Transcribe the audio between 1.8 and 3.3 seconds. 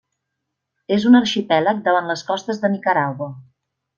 davant les costes de Nicaragua.